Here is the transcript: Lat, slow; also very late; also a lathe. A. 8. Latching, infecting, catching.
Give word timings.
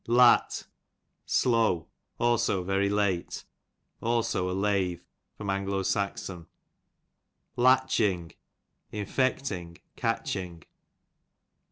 Lat, 0.07 0.65
slow; 1.27 1.85
also 2.17 2.63
very 2.63 2.89
late; 2.89 3.45
also 4.01 4.49
a 4.49 4.51
lathe. 4.51 5.01
A. 5.39 5.43
8. 5.47 6.17
Latching, 7.55 8.31
infecting, 8.91 9.77
catching. 9.95 10.63